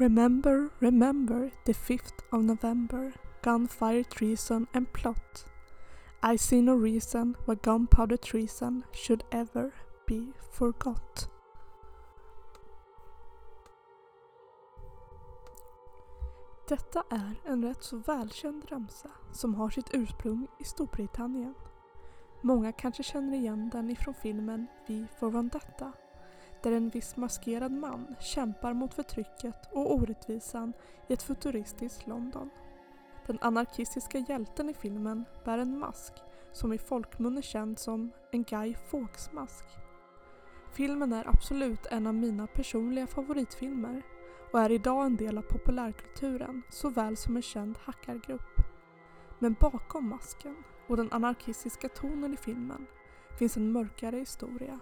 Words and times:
Remember, 0.00 0.70
remember 0.80 1.50
the 1.66 1.74
5th 1.74 2.22
of 2.32 2.42
November, 2.42 3.12
gunfire, 3.42 4.02
treason 4.02 4.66
and 4.72 4.90
plot. 4.94 5.44
I 6.22 6.36
see 6.36 6.62
no 6.62 6.74
reason 6.74 7.36
why 7.44 7.56
gunpowder 7.56 8.16
treason 8.16 8.84
should 8.92 9.24
ever 9.30 9.74
be 10.06 10.32
forgot. 10.52 11.28
Detta 16.68 17.04
är 17.10 17.40
en 17.44 17.64
rätt 17.64 17.82
så 17.82 17.96
välkänd 17.96 18.64
ramsa 18.70 19.10
som 19.32 19.54
har 19.54 19.70
sitt 19.70 19.94
ursprung 19.94 20.46
i 20.60 20.64
Storbritannien. 20.64 21.54
Många 22.40 22.72
kanske 22.72 23.02
känner 23.02 23.38
igen 23.38 23.70
den 23.72 23.90
ifrån 23.90 24.14
filmen 24.14 24.66
Vi 24.86 25.06
får 25.18 25.30
Vendetta 25.30 25.92
där 26.62 26.72
en 26.72 26.88
viss 26.88 27.16
maskerad 27.16 27.72
man 27.72 28.14
kämpar 28.20 28.72
mot 28.72 28.94
förtrycket 28.94 29.68
och 29.72 29.94
orättvisan 29.94 30.72
i 31.08 31.12
ett 31.12 31.22
futuristiskt 31.22 32.06
London. 32.06 32.50
Den 33.26 33.38
anarkistiska 33.40 34.18
hjälten 34.18 34.68
i 34.68 34.74
filmen 34.74 35.24
bär 35.44 35.58
en 35.58 35.78
mask 35.78 36.12
som 36.52 36.72
i 36.72 36.78
folkmun 36.78 37.38
är 37.38 37.42
känd 37.42 37.78
som 37.78 38.10
en 38.32 38.42
Guy 38.42 38.74
Fawkes-mask. 38.74 39.64
Filmen 40.72 41.12
är 41.12 41.28
absolut 41.28 41.86
en 41.86 42.06
av 42.06 42.14
mina 42.14 42.46
personliga 42.46 43.06
favoritfilmer 43.06 44.02
och 44.52 44.60
är 44.60 44.72
idag 44.72 45.06
en 45.06 45.16
del 45.16 45.38
av 45.38 45.42
populärkulturen 45.42 46.62
såväl 46.70 47.16
som 47.16 47.36
en 47.36 47.42
känd 47.42 47.78
hackargrupp. 47.78 48.60
Men 49.38 49.56
bakom 49.60 50.08
masken 50.08 50.56
och 50.88 50.96
den 50.96 51.12
anarkistiska 51.12 51.88
tonen 51.88 52.34
i 52.34 52.36
filmen 52.36 52.86
finns 53.38 53.56
en 53.56 53.72
mörkare 53.72 54.16
historia 54.16 54.80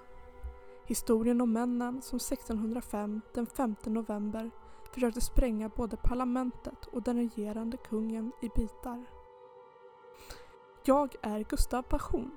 Historien 0.89 1.41
om 1.41 1.53
männen 1.53 2.03
som 2.03 2.17
1605 2.17 3.21
den 3.35 3.47
5 3.47 3.75
november 3.85 4.51
försökte 4.93 5.21
spränga 5.21 5.69
både 5.69 5.97
parlamentet 5.97 6.87
och 6.87 7.03
den 7.03 7.17
regerande 7.17 7.77
kungen 7.77 8.33
i 8.43 8.49
bitar. 8.49 9.05
Jag 10.85 11.15
är 11.23 11.45
Gustav 11.45 11.83
Passion 11.83 12.31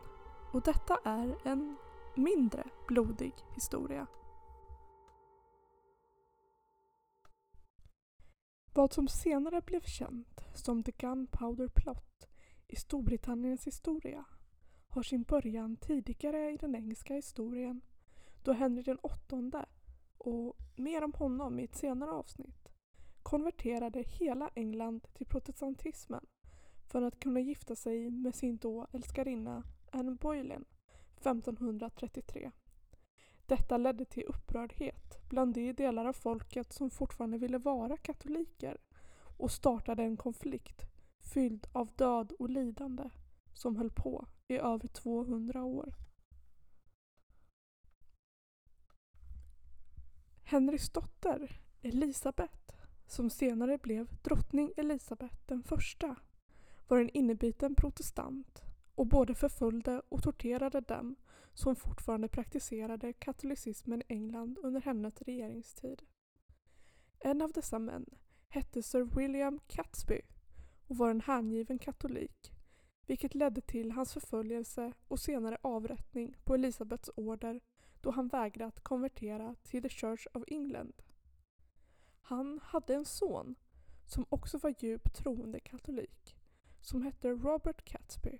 och 0.53 0.61
detta 0.61 0.99
är 1.03 1.37
en 1.43 1.77
mindre 2.15 2.63
blodig 2.87 3.33
historia. 3.55 4.07
Vad 8.73 8.93
som 8.93 9.07
senare 9.07 9.61
blev 9.61 9.81
känt 9.81 10.41
som 10.53 10.83
The 10.83 10.91
Gunpowder 10.91 11.67
Plot 11.67 12.27
i 12.67 12.75
Storbritanniens 12.75 13.67
historia 13.67 14.25
har 14.89 15.03
sin 15.03 15.23
början 15.23 15.77
tidigare 15.77 16.51
i 16.51 16.57
den 16.57 16.75
engelska 16.75 17.13
historien 17.13 17.81
då 18.43 18.53
Henry 18.53 18.81
den 18.81 18.97
åttonde, 18.97 19.65
och 20.17 20.57
mer 20.75 21.03
om 21.03 21.13
honom 21.13 21.59
i 21.59 21.63
ett 21.63 21.75
senare 21.75 22.11
avsnitt, 22.11 22.69
konverterade 23.23 24.03
hela 24.07 24.49
England 24.55 25.07
till 25.13 25.25
protestantismen 25.25 26.25
för 26.87 27.01
att 27.01 27.19
kunna 27.19 27.39
gifta 27.39 27.75
sig 27.75 28.09
med 28.09 28.35
sin 28.35 28.57
då 28.57 28.87
älskarinna 28.91 29.63
Anne 29.91 30.11
Boleyn 30.11 30.65
1533. 31.17 32.51
Detta 33.45 33.77
ledde 33.77 34.05
till 34.05 34.23
upprördhet 34.23 35.29
bland 35.29 35.53
de 35.53 35.73
delar 35.73 36.05
av 36.05 36.13
folket 36.13 36.73
som 36.73 36.89
fortfarande 36.89 37.37
ville 37.37 37.57
vara 37.57 37.97
katoliker 37.97 38.77
och 39.37 39.51
startade 39.51 40.03
en 40.03 40.17
konflikt 40.17 40.81
fylld 41.33 41.67
av 41.71 41.89
död 41.95 42.33
och 42.39 42.49
lidande 42.49 43.09
som 43.53 43.75
höll 43.75 43.91
på 43.91 44.27
i 44.47 44.57
över 44.57 44.87
200 44.87 45.63
år. 45.63 45.93
Henrys 50.51 50.89
dotter 50.89 51.61
Elisabet, 51.81 52.71
som 53.07 53.29
senare 53.29 53.77
blev 53.77 54.07
drottning 54.23 54.73
Elisabet 54.77 55.47
den 55.47 55.63
första, 55.63 56.15
var 56.87 56.97
en 56.97 57.09
innebiten 57.09 57.75
protestant 57.75 58.61
och 58.95 59.07
både 59.07 59.35
förföljde 59.35 60.01
och 60.09 60.23
torterade 60.23 60.81
dem 60.81 61.15
som 61.53 61.75
fortfarande 61.75 62.27
praktiserade 62.27 63.13
katolicismen 63.13 64.01
i 64.01 64.05
England 64.07 64.57
under 64.63 64.81
hennes 64.81 65.21
regeringstid. 65.21 66.01
En 67.19 67.41
av 67.41 67.51
dessa 67.51 67.79
män 67.79 68.05
hette 68.49 68.83
Sir 68.83 69.03
William 69.03 69.59
Catesby 69.67 70.21
och 70.87 70.97
var 70.97 71.09
en 71.09 71.21
hängiven 71.21 71.79
katolik 71.79 72.51
vilket 73.05 73.35
ledde 73.35 73.61
till 73.61 73.91
hans 73.91 74.13
förföljelse 74.13 74.93
och 75.07 75.19
senare 75.19 75.57
avrättning 75.61 76.35
på 76.43 76.53
Elisabets 76.53 77.09
order 77.15 77.61
då 78.01 78.11
han 78.11 78.27
vägrat 78.27 78.83
konvertera 78.83 79.55
till 79.63 79.83
The 79.83 79.89
Church 79.89 80.27
of 80.33 80.43
England. 80.47 80.93
Han 82.21 82.59
hade 82.63 82.95
en 82.95 83.05
son 83.05 83.55
som 84.05 84.25
också 84.29 84.57
var 84.57 84.75
djupt 84.79 85.15
troende 85.15 85.59
katolik 85.59 86.37
som 86.81 87.01
hette 87.01 87.29
Robert 87.29 87.85
Catsby 87.85 88.39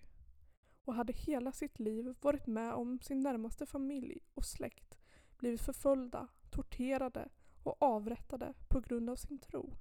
och 0.83 0.94
hade 0.94 1.13
hela 1.13 1.51
sitt 1.51 1.79
liv 1.79 2.16
varit 2.22 2.47
med 2.47 2.73
om 2.73 2.99
sin 2.99 3.19
närmaste 3.19 3.66
familj 3.66 4.19
och 4.33 4.45
släkt 4.45 4.97
blivit 5.38 5.61
förföljda, 5.61 6.28
torterade 6.49 7.29
och 7.63 7.81
avrättade 7.81 8.53
på 8.67 8.79
grund 8.79 9.09
av 9.09 9.16
sin 9.16 9.39
tro. 9.39 9.73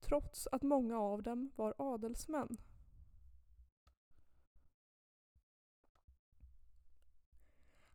Trots 0.00 0.48
att 0.52 0.62
många 0.62 0.98
av 0.98 1.22
dem 1.22 1.50
var 1.56 1.74
adelsmän 1.78 2.56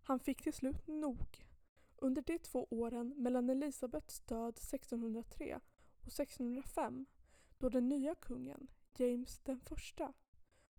Han 0.10 0.20
fick 0.20 0.42
till 0.42 0.54
slut 0.54 0.88
nog. 0.88 1.46
Under 1.96 2.22
de 2.22 2.40
två 2.40 2.68
åren 2.70 3.14
mellan 3.18 3.50
Elisabets 3.50 4.20
död 4.20 4.58
1603 4.58 5.60
och 6.02 6.08
1605 6.08 7.06
då 7.58 7.70
den 7.70 7.90
nya 7.90 8.16
kungen, 8.16 8.68
James 8.98 9.40
den 9.40 9.60
första, 9.60 10.14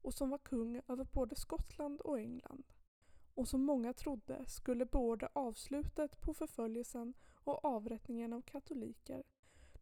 och 0.03 0.15
som 0.15 0.31
var 0.31 0.39
kung 0.39 0.81
över 0.89 1.05
både 1.05 1.37
Skottland 1.37 2.01
och 2.01 2.19
England 2.19 2.65
och 3.35 3.49
som 3.49 3.65
många 3.65 3.93
trodde 3.93 4.47
skulle 4.47 4.87
beordra 4.87 5.29
avslutet 5.33 6.21
på 6.21 6.35
förföljelsen 6.35 7.15
och 7.35 7.65
avrättningen 7.65 8.33
av 8.33 8.41
katoliker 8.41 9.23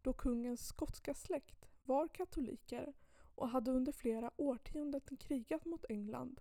då 0.03 0.13
kungens 0.13 0.67
skotska 0.67 1.15
släkt 1.15 1.69
var 1.85 2.09
katoliker 2.09 2.93
och 3.35 3.49
hade 3.49 3.71
under 3.71 3.93
flera 3.93 4.31
årtionden 4.37 5.01
krigat 5.19 5.65
mot 5.65 5.85
England 5.89 6.41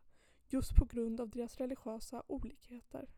just 0.49 0.75
på 0.75 0.85
grund 0.85 1.21
av 1.21 1.29
deras 1.29 1.57
religiösa 1.57 2.23
olikheter. 2.27 3.09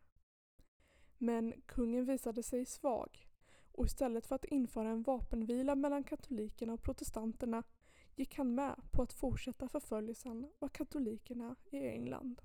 Men 1.18 1.62
kungen 1.66 2.04
visade 2.04 2.42
sig 2.42 2.66
svag 2.66 3.28
och 3.72 3.86
istället 3.86 4.26
för 4.26 4.34
att 4.34 4.44
införa 4.44 4.88
en 4.88 5.02
vapenvila 5.02 5.74
mellan 5.74 6.04
katolikerna 6.04 6.72
och 6.72 6.82
protestanterna 6.82 7.62
gick 8.14 8.36
han 8.36 8.54
med 8.54 8.76
på 8.90 9.02
att 9.02 9.12
fortsätta 9.12 9.68
förföljelsen 9.68 10.52
av 10.58 10.68
katolikerna 10.68 11.56
i 11.70 11.88
England. 11.88 12.42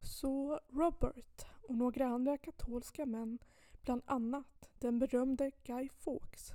Så 0.00 0.60
Robert 0.68 1.46
och 1.68 1.76
några 1.76 2.06
andra 2.06 2.38
katolska 2.38 3.06
män, 3.06 3.38
bland 3.82 4.02
annat 4.06 4.70
den 4.78 4.98
berömde 4.98 5.50
Guy 5.64 5.88
Fawkes, 5.88 6.52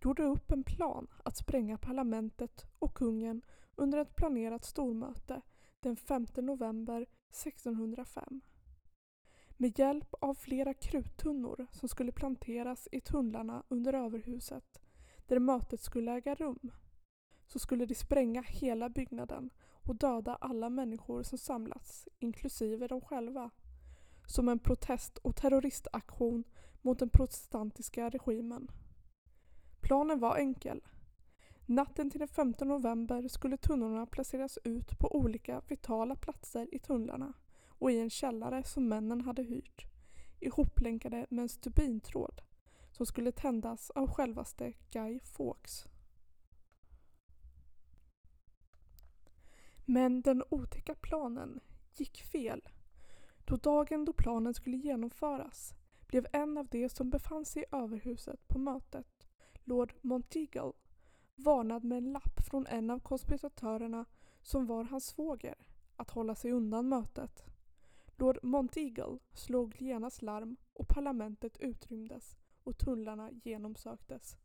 gjorde 0.00 0.22
upp 0.22 0.52
en 0.52 0.64
plan 0.64 1.06
att 1.24 1.36
spränga 1.36 1.78
parlamentet 1.78 2.66
och 2.78 2.94
kungen 2.94 3.42
under 3.76 3.98
ett 3.98 4.16
planerat 4.16 4.64
stormöte 4.64 5.40
den 5.80 5.96
5 5.96 6.26
november 6.36 7.06
1605. 7.30 8.40
Med 9.56 9.78
hjälp 9.78 10.14
av 10.20 10.34
flera 10.34 10.74
kruttunnor 10.74 11.66
som 11.72 11.88
skulle 11.88 12.12
planteras 12.12 12.88
i 12.92 13.00
tunnlarna 13.00 13.62
under 13.68 13.92
överhuset 13.92 14.80
där 15.26 15.38
mötet 15.38 15.80
skulle 15.80 16.12
äga 16.12 16.34
rum 16.34 16.70
så 17.46 17.58
skulle 17.58 17.86
de 17.86 17.94
spränga 17.94 18.42
hela 18.42 18.88
byggnaden 18.88 19.50
och 19.88 19.96
döda 19.96 20.34
alla 20.34 20.70
människor 20.70 21.22
som 21.22 21.38
samlats, 21.38 22.08
inklusive 22.18 22.88
dem 22.88 23.00
själva. 23.00 23.50
Som 24.26 24.48
en 24.48 24.58
protest 24.58 25.18
och 25.18 25.36
terroristaktion 25.36 26.44
mot 26.82 26.98
den 26.98 27.10
protestantiska 27.10 28.08
regimen. 28.08 28.70
Planen 29.80 30.18
var 30.18 30.36
enkel. 30.36 30.80
Natten 31.66 32.10
till 32.10 32.18
den 32.18 32.28
15 32.28 32.68
november 32.68 33.28
skulle 33.28 33.56
tunnorna 33.56 34.06
placeras 34.06 34.58
ut 34.64 34.98
på 34.98 35.16
olika 35.16 35.62
vitala 35.68 36.16
platser 36.16 36.74
i 36.74 36.78
tunnlarna 36.78 37.32
och 37.68 37.90
i 37.90 38.00
en 38.00 38.10
källare 38.10 38.64
som 38.64 38.88
männen 38.88 39.20
hade 39.20 39.42
hyrt, 39.42 39.86
ihoplänkade 40.40 41.26
med 41.30 41.42
en 41.42 41.48
stubintråd 41.48 42.40
som 42.92 43.06
skulle 43.06 43.32
tändas 43.32 43.90
av 43.90 44.10
självaste 44.10 44.72
Guy 44.90 45.20
Fawkes. 45.20 45.86
Men 49.84 50.22
den 50.22 50.42
otäcka 50.50 50.94
planen 50.94 51.60
gick 51.96 52.22
fel. 52.22 52.68
Då 53.44 53.56
dagen 53.56 54.04
då 54.04 54.12
planen 54.12 54.54
skulle 54.54 54.76
genomföras 54.76 55.74
blev 56.06 56.26
en 56.32 56.58
av 56.58 56.66
de 56.66 56.88
som 56.88 57.10
befann 57.10 57.44
sig 57.44 57.62
i 57.62 57.76
överhuset 57.76 58.48
på 58.48 58.58
mötet 58.58 59.17
Lord 59.68 59.94
Monteagle 60.00 60.72
varnad 61.34 61.84
med 61.84 61.98
en 61.98 62.12
lapp 62.12 62.40
från 62.50 62.66
en 62.66 62.90
av 62.90 63.00
konspiratörerna 63.00 64.04
som 64.42 64.66
var 64.66 64.84
hans 64.84 65.06
svåger 65.06 65.54
att 65.96 66.10
hålla 66.10 66.34
sig 66.34 66.52
undan 66.52 66.88
mötet. 66.88 67.44
Lord 68.16 68.38
Monteagle 68.42 69.18
slog 69.32 69.82
genast 69.82 70.22
larm 70.22 70.56
och 70.72 70.88
parlamentet 70.88 71.56
utrymdes 71.60 72.36
och 72.64 72.78
tunnlarna 72.78 73.30
genomsöktes. 73.30 74.36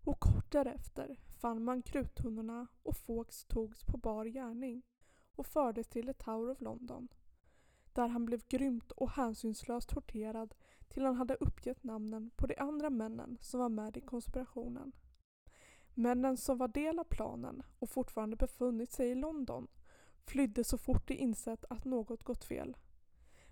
Och 0.00 0.20
kort 0.20 0.52
därefter 0.52 1.20
fann 1.40 1.64
man 1.64 1.82
kruttunnorna 1.82 2.66
och 2.82 2.96
Fawkes 2.96 3.44
togs 3.44 3.84
på 3.84 3.96
bar 3.96 4.24
gärning 4.26 4.82
och 5.34 5.46
fördes 5.46 5.88
till 5.88 6.06
The 6.06 6.14
Tower 6.14 6.50
of 6.50 6.60
London 6.60 7.08
där 7.92 8.08
han 8.08 8.24
blev 8.24 8.42
grymt 8.48 8.90
och 8.90 9.10
hänsynslöst 9.10 9.88
torterad 9.88 10.54
till 10.94 11.04
han 11.04 11.16
hade 11.16 11.34
uppgett 11.34 11.84
namnen 11.84 12.30
på 12.36 12.46
de 12.46 12.56
andra 12.56 12.90
männen 12.90 13.38
som 13.40 13.60
var 13.60 13.68
med 13.68 13.96
i 13.96 14.00
konspirationen. 14.00 14.92
Männen 15.94 16.36
som 16.36 16.58
var 16.58 16.68
del 16.68 16.98
av 16.98 17.04
planen 17.04 17.62
och 17.78 17.90
fortfarande 17.90 18.36
befunnit 18.36 18.92
sig 18.92 19.10
i 19.10 19.14
London 19.14 19.68
flydde 20.24 20.64
så 20.64 20.78
fort 20.78 21.08
de 21.08 21.14
insett 21.14 21.64
att 21.70 21.84
något 21.84 22.24
gått 22.24 22.44
fel. 22.44 22.76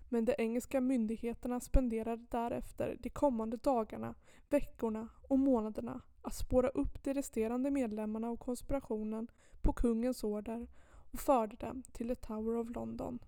Men 0.09 0.25
de 0.25 0.35
engelska 0.37 0.81
myndigheterna 0.81 1.59
spenderade 1.59 2.25
därefter 2.29 2.97
de 2.99 3.09
kommande 3.09 3.57
dagarna, 3.57 4.15
veckorna 4.49 5.09
och 5.27 5.39
månaderna 5.39 6.01
att 6.21 6.35
spåra 6.35 6.69
upp 6.69 7.03
de 7.03 7.13
resterande 7.13 7.71
medlemmarna 7.71 8.29
av 8.29 8.37
konspirationen 8.37 9.27
på 9.61 9.73
kungens 9.73 10.23
order 10.23 10.67
och 11.11 11.19
förde 11.19 11.55
dem 11.55 11.83
till 11.91 12.07
the 12.07 12.15
Tower 12.15 12.55
of 12.55 12.75
London. 12.75 13.19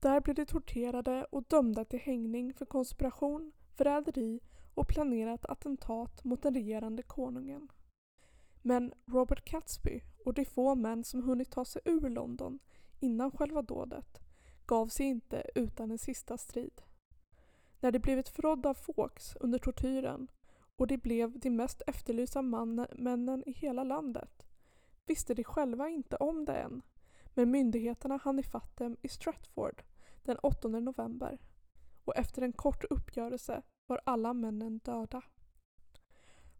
Där 0.00 0.20
blev 0.20 0.36
de 0.36 0.46
torterade 0.46 1.24
och 1.24 1.44
dömda 1.48 1.84
till 1.84 1.98
hängning 1.98 2.54
för 2.54 2.66
konspiration, 2.66 3.52
förräderi 3.76 4.40
och 4.74 4.88
planerat 4.88 5.46
attentat 5.46 6.24
mot 6.24 6.42
den 6.42 6.54
regerande 6.54 7.02
konungen. 7.02 7.68
Men 8.62 8.92
Robert 9.06 9.44
Catsby 9.44 10.02
och 10.24 10.34
de 10.34 10.44
få 10.44 10.74
män 10.74 11.04
som 11.04 11.22
hunnit 11.22 11.50
ta 11.50 11.64
sig 11.64 11.82
ur 11.84 12.10
London 12.10 12.58
innan 13.00 13.30
själva 13.30 13.62
dådet 13.62 14.18
gav 14.66 14.86
sig 14.86 15.06
inte 15.06 15.50
utan 15.54 15.90
en 15.90 15.98
sista 15.98 16.38
strid. 16.38 16.82
När 17.80 17.92
de 17.92 17.98
blivit 17.98 18.28
förrådda 18.28 18.68
av 18.68 18.74
Fawkes 18.74 19.36
under 19.40 19.58
tortyren 19.58 20.28
och 20.76 20.86
de 20.86 20.96
blev 20.96 21.38
de 21.38 21.50
mest 21.50 21.82
efterlysta 21.86 22.42
männen 22.42 23.42
i 23.46 23.52
hela 23.52 23.84
landet 23.84 24.46
visste 25.06 25.34
de 25.34 25.44
själva 25.44 25.88
inte 25.88 26.16
om 26.16 26.44
det 26.44 26.54
än 26.54 26.82
men 27.38 27.50
myndigheterna 27.50 28.16
hann 28.16 28.38
ifatt 28.38 28.76
dem 28.76 28.96
i 29.02 29.08
Stratford 29.08 29.82
den 30.22 30.38
8 30.38 30.68
november 30.68 31.38
och 32.04 32.16
efter 32.16 32.42
en 32.42 32.52
kort 32.52 32.84
uppgörelse 32.84 33.62
var 33.86 34.00
alla 34.04 34.34
männen 34.34 34.78
döda. 34.78 35.22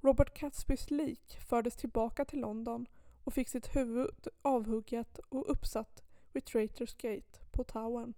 Robert 0.00 0.34
Catsbys 0.34 0.90
lik 0.90 1.38
fördes 1.48 1.76
tillbaka 1.76 2.24
till 2.24 2.40
London 2.40 2.86
och 3.24 3.34
fick 3.34 3.48
sitt 3.48 3.76
huvud 3.76 4.28
avhugget 4.42 5.18
och 5.18 5.50
uppsatt 5.50 6.02
vid 6.32 6.44
Traitors 6.44 6.94
Gate 6.94 7.40
på 7.50 7.64
Towern. 7.64 8.14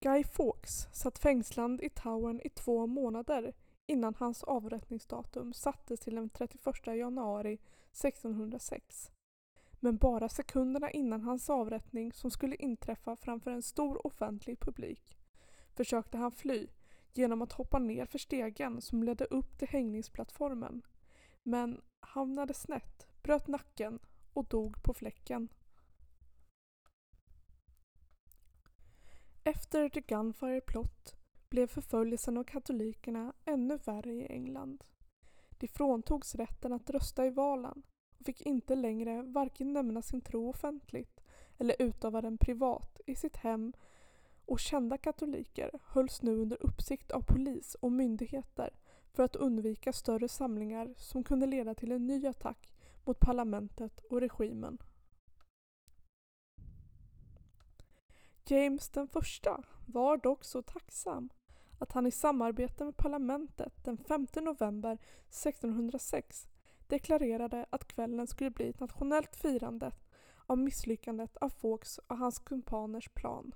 Guy 0.00 0.24
Fawkes 0.24 0.88
satt 0.92 1.18
fängslad 1.18 1.80
i 1.80 1.90
Towern 1.90 2.40
i 2.44 2.48
två 2.48 2.86
månader 2.86 3.54
innan 3.92 4.14
hans 4.14 4.44
avrättningsdatum 4.44 5.52
sattes 5.52 6.00
till 6.00 6.14
den 6.14 6.30
31 6.30 6.86
januari 6.86 7.58
1606. 7.92 9.10
Men 9.80 9.96
bara 9.96 10.28
sekunderna 10.28 10.90
innan 10.90 11.20
hans 11.20 11.50
avrättning 11.50 12.12
som 12.12 12.30
skulle 12.30 12.56
inträffa 12.56 13.16
framför 13.16 13.50
en 13.50 13.62
stor 13.62 14.06
offentlig 14.06 14.60
publik 14.60 15.18
försökte 15.74 16.18
han 16.18 16.32
fly 16.32 16.68
genom 17.12 17.42
att 17.42 17.52
hoppa 17.52 17.78
ner 17.78 18.06
för 18.06 18.18
stegen 18.18 18.80
som 18.80 19.02
ledde 19.02 19.24
upp 19.24 19.58
till 19.58 19.68
hängningsplattformen. 19.68 20.82
Men 21.42 21.80
hamnade 22.00 22.54
snett, 22.54 23.08
bröt 23.22 23.46
nacken 23.46 23.98
och 24.32 24.44
dog 24.44 24.82
på 24.82 24.94
fläcken. 24.94 25.48
Efter 29.44 29.88
The 29.88 30.00
Gunfire 30.00 30.60
Plot 30.60 31.21
blev 31.52 31.66
förföljelsen 31.66 32.36
av 32.36 32.44
katolikerna 32.44 33.32
ännu 33.44 33.78
värre 33.84 34.12
i 34.12 34.26
England. 34.26 34.84
De 35.58 35.68
fråntogs 35.68 36.34
rätten 36.34 36.72
att 36.72 36.90
rösta 36.90 37.26
i 37.26 37.30
valen 37.30 37.82
och 38.18 38.26
fick 38.26 38.42
inte 38.42 38.74
längre 38.74 39.22
varken 39.22 39.72
nämna 39.72 40.02
sin 40.02 40.20
tro 40.20 40.48
offentligt 40.48 41.20
eller 41.58 41.82
utöva 41.82 42.20
den 42.20 42.38
privat 42.38 43.00
i 43.06 43.14
sitt 43.14 43.36
hem 43.36 43.72
och 44.46 44.60
kända 44.60 44.98
katoliker 44.98 45.70
hölls 45.84 46.22
nu 46.22 46.36
under 46.36 46.66
uppsikt 46.66 47.10
av 47.10 47.20
polis 47.20 47.74
och 47.74 47.92
myndigheter 47.92 48.70
för 49.12 49.22
att 49.22 49.36
undvika 49.36 49.92
större 49.92 50.28
samlingar 50.28 50.94
som 50.96 51.24
kunde 51.24 51.46
leda 51.46 51.74
till 51.74 51.92
en 51.92 52.06
ny 52.06 52.26
attack 52.26 52.74
mot 53.04 53.20
parlamentet 53.20 54.00
och 54.00 54.20
regimen. 54.20 54.78
James 58.44 58.88
den 58.88 59.08
första 59.08 59.62
var 59.86 60.16
dock 60.16 60.44
så 60.44 60.62
tacksam 60.62 61.28
att 61.82 61.92
han 61.92 62.06
i 62.06 62.10
samarbete 62.10 62.84
med 62.84 62.96
parlamentet 62.96 63.84
den 63.84 63.96
5 63.96 64.26
november 64.34 64.98
1606 65.28 66.48
deklarerade 66.86 67.66
att 67.70 67.88
kvällen 67.88 68.26
skulle 68.26 68.50
bli 68.50 68.68
ett 68.68 68.80
nationellt 68.80 69.36
firande 69.36 69.92
av 70.46 70.58
misslyckandet 70.58 71.36
av 71.36 71.48
Fawkes 71.48 71.98
och 71.98 72.18
hans 72.18 72.38
kumpaners 72.38 73.08
plan. 73.08 73.54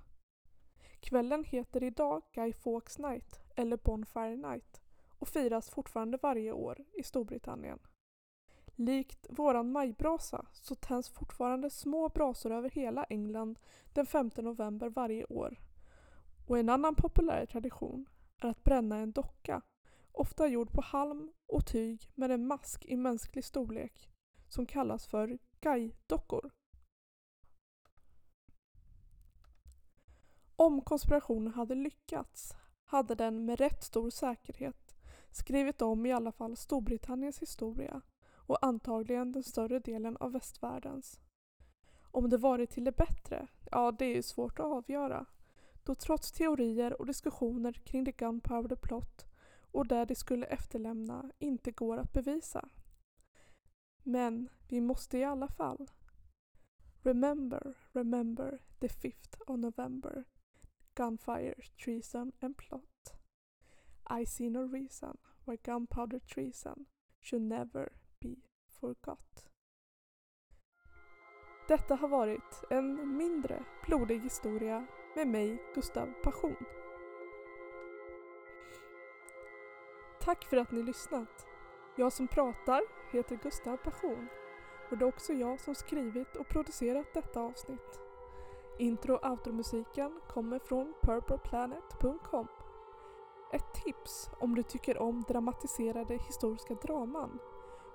Kvällen 0.99 1.43
heter 1.43 1.83
idag 1.83 2.21
Guy 2.33 2.53
Fawkes 2.53 2.99
Night 2.99 3.39
eller 3.55 3.77
Bonfire 3.77 4.35
Night 4.35 4.81
och 5.19 5.27
firas 5.27 5.69
fortfarande 5.69 6.17
varje 6.21 6.51
år 6.51 6.85
i 6.93 7.03
Storbritannien. 7.03 7.79
Likt 8.75 9.27
våran 9.29 9.71
majbrasa 9.71 10.45
så 10.53 10.75
tänds 10.75 11.09
fortfarande 11.09 11.69
små 11.69 12.09
brasor 12.09 12.51
över 12.51 12.69
hela 12.69 13.03
England 13.03 13.59
den 13.93 14.05
5 14.05 14.31
november 14.35 14.89
varje 14.89 15.25
år. 15.25 15.59
Och 16.47 16.57
en 16.57 16.69
annan 16.69 16.95
populär 16.95 17.45
tradition 17.45 18.05
är 18.41 18.49
att 18.49 18.63
bränna 18.63 18.97
en 18.97 19.11
docka, 19.11 19.61
ofta 20.11 20.47
gjord 20.47 20.71
på 20.71 20.81
halm 20.81 21.31
och 21.45 21.65
tyg 21.65 22.11
med 22.15 22.31
en 22.31 22.47
mask 22.47 22.85
i 22.85 22.95
mänsklig 22.95 23.43
storlek, 23.43 24.09
som 24.47 24.65
kallas 24.65 25.07
för 25.07 25.37
gai-dockor. 25.61 26.51
Om 30.55 30.81
konspirationen 30.81 31.53
hade 31.53 31.75
lyckats 31.75 32.55
hade 32.85 33.15
den 33.15 33.45
med 33.45 33.59
rätt 33.59 33.83
stor 33.83 34.09
säkerhet 34.09 34.95
skrivit 35.31 35.81
om 35.81 36.05
i 36.05 36.11
alla 36.11 36.31
fall 36.31 36.57
Storbritanniens 36.57 37.39
historia 37.39 38.01
och 38.33 38.65
antagligen 38.65 39.31
den 39.31 39.43
större 39.43 39.79
delen 39.79 40.17
av 40.17 40.31
västvärldens. 40.31 41.19
Om 42.11 42.29
det 42.29 42.37
varit 42.37 42.69
till 42.69 42.83
det 42.83 42.97
bättre, 42.97 43.47
ja 43.71 43.91
det 43.91 44.05
är 44.05 44.15
ju 44.15 44.23
svårt 44.23 44.59
att 44.59 44.65
avgöra. 44.65 45.25
Då 45.87 45.95
trots 45.95 46.31
teorier 46.31 47.01
och 47.01 47.05
diskussioner 47.05 47.73
kring 47.73 48.05
the 48.05 48.11
Gunpowder 48.11 48.75
Plot 48.75 49.25
och 49.71 49.87
där 49.87 50.05
det 50.05 50.15
skulle 50.15 50.45
efterlämna 50.45 51.31
inte 51.39 51.71
går 51.71 51.97
att 51.97 52.13
bevisa. 52.13 52.69
Men 54.03 54.49
vi 54.67 54.81
måste 54.81 55.17
i 55.17 55.23
alla 55.23 55.47
fall. 55.47 55.87
Remember, 57.01 57.77
remember 57.91 58.61
the 58.79 58.87
5th 58.87 59.41
of 59.47 59.59
November 59.59 60.23
gunfire, 60.95 61.55
treason 61.83 62.31
and 62.39 62.57
plot. 62.57 63.13
I 64.19 64.25
see 64.25 64.49
no 64.49 64.67
reason 64.67 65.17
why 65.45 65.57
gunpowder 65.63 66.19
treason 66.19 66.85
should 67.21 67.43
never 67.43 67.89
be 68.19 68.35
forgot. 68.67 69.49
Detta 71.67 71.95
har 71.95 72.07
varit 72.07 72.63
en 72.69 73.17
mindre 73.17 73.63
blodig 73.85 74.19
historia 74.19 74.87
med 75.17 75.27
mig, 75.27 75.57
Gustav 75.75 76.13
Passion. 76.23 76.55
Tack 80.19 80.45
för 80.45 80.57
att 80.57 80.71
ni 80.71 80.83
lyssnat. 80.83 81.47
Jag 81.95 82.13
som 82.13 82.27
pratar 82.27 82.81
heter 83.11 83.39
Gustav 83.43 83.77
Passion 83.77 84.27
och 84.89 84.97
det 84.97 85.05
är 85.05 85.09
också 85.09 85.33
jag 85.33 85.59
som 85.59 85.75
skrivit 85.75 86.35
och 86.35 86.47
producerat 86.47 87.13
detta 87.13 87.41
avsnitt. 87.41 87.99
Intro 88.79 89.15
och 89.15 89.31
outromusiken 89.31 90.19
kommer 90.27 90.59
från 90.59 90.93
purpleplanet.com. 91.01 92.47
Ett 93.53 93.73
tips 93.73 94.29
om 94.39 94.55
du 94.55 94.63
tycker 94.63 94.97
om 94.97 95.23
dramatiserade 95.27 96.15
historiska 96.15 96.73
draman 96.73 97.39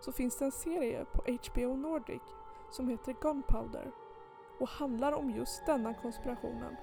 så 0.00 0.12
finns 0.12 0.38
det 0.38 0.44
en 0.44 0.52
serie 0.52 1.04
på 1.04 1.22
HBO 1.22 1.76
Nordic 1.76 2.22
som 2.70 2.88
heter 2.88 3.16
Gunpowder 3.20 3.92
och 4.60 4.68
handlar 4.68 5.12
om 5.12 5.30
just 5.30 5.66
denna 5.66 5.94
konspirationen. 5.94 6.76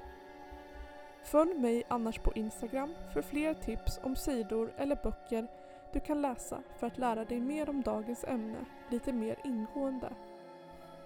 Följ 1.23 1.53
mig 1.53 1.83
annars 1.87 2.19
på 2.19 2.33
Instagram 2.33 2.93
för 3.13 3.21
fler 3.21 3.53
tips 3.53 3.99
om 4.03 4.15
sidor 4.15 4.73
eller 4.77 4.95
böcker 4.95 5.47
du 5.93 5.99
kan 5.99 6.21
läsa 6.21 6.63
för 6.79 6.87
att 6.87 6.97
lära 6.97 7.25
dig 7.25 7.39
mer 7.39 7.69
om 7.69 7.81
dagens 7.81 8.23
ämne 8.23 8.65
lite 8.89 9.13
mer 9.13 9.39
ingående. 9.43 10.13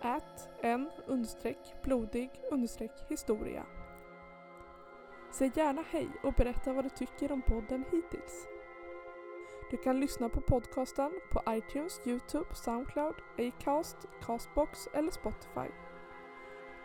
Ät 0.02 0.50
en 0.62 0.90
blodig 1.84 2.30
historia. 3.10 3.64
Säg 5.32 5.52
gärna 5.56 5.84
hej 5.92 6.08
och 6.24 6.34
berätta 6.34 6.74
vad 6.74 6.86
du 6.86 6.90
tycker 6.90 7.32
om 7.32 7.42
podden 7.42 7.86
hittills. 7.92 8.48
Du 9.72 9.78
kan 9.78 10.00
lyssna 10.00 10.30
på 10.30 10.42
podcasten 10.42 11.12
på 11.32 11.42
iTunes, 11.54 12.00
Youtube, 12.06 12.56
Soundcloud, 12.56 13.16
Acast, 13.38 13.98
Castbox 14.22 14.88
eller 14.94 15.12
Spotify. 15.12 15.83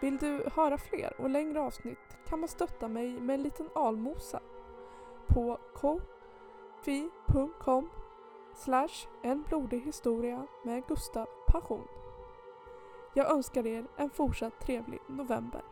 Vill 0.00 0.16
du 0.16 0.44
höra 0.54 0.78
fler 0.78 1.20
och 1.20 1.30
längre 1.30 1.60
avsnitt 1.60 2.16
kan 2.28 2.40
man 2.40 2.48
stötta 2.48 2.88
mig 2.88 3.20
med 3.20 3.34
en 3.34 3.42
liten 3.42 3.68
almosa 3.74 4.40
på 5.26 5.58
kofi.com 5.74 7.20
slash 8.54 9.08
en 9.22 9.42
blodig 9.42 9.80
historia 9.80 10.46
med 10.62 10.86
Gustav 10.86 11.26
Passion. 11.46 11.88
Jag 13.14 13.30
önskar 13.30 13.66
er 13.66 13.86
en 13.96 14.10
fortsatt 14.10 14.60
trevlig 14.60 15.00
november. 15.06 15.62